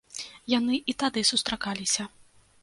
Яны 0.53 0.75
і 0.93 0.95
тады 1.03 1.19
сустракаліся. 1.31 2.09